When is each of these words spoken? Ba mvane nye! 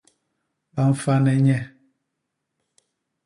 Ba 0.73 0.83
mvane 0.91 1.35
nye! 1.45 1.59